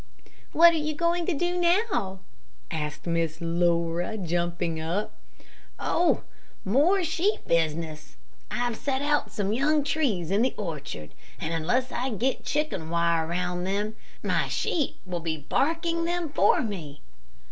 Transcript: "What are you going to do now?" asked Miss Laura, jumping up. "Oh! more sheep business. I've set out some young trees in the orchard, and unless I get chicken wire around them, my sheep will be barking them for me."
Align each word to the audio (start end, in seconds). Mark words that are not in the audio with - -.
"What 0.51 0.73
are 0.73 0.77
you 0.77 0.95
going 0.95 1.27
to 1.27 1.33
do 1.35 1.59
now?" 1.59 2.21
asked 2.71 3.05
Miss 3.05 3.37
Laura, 3.39 4.17
jumping 4.17 4.79
up. 4.81 5.13
"Oh! 5.77 6.23
more 6.65 7.03
sheep 7.03 7.47
business. 7.47 8.15
I've 8.49 8.75
set 8.77 9.03
out 9.03 9.31
some 9.31 9.53
young 9.53 9.83
trees 9.83 10.31
in 10.31 10.41
the 10.41 10.55
orchard, 10.57 11.13
and 11.39 11.53
unless 11.53 11.91
I 11.91 12.09
get 12.09 12.43
chicken 12.43 12.89
wire 12.89 13.27
around 13.27 13.65
them, 13.65 13.95
my 14.23 14.47
sheep 14.47 14.97
will 15.05 15.19
be 15.19 15.37
barking 15.37 16.05
them 16.05 16.29
for 16.29 16.63
me." 16.63 17.01